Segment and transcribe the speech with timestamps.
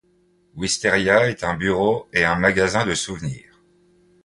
[0.55, 3.53] Wisteria est un bureau et un magasin de souvenirs.